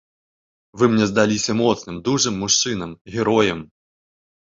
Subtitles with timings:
[0.81, 3.67] Вы мне здаліся моцным, дужым мужчынам, героем.